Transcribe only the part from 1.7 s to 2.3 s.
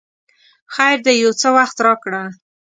راکړه!